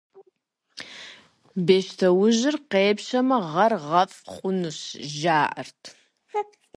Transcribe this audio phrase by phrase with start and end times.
[1.65, 4.79] Бещтоужьыр къепщэмэ, гъэр гъэфӀ хъунущ,
[5.17, 5.81] жаӀэрт.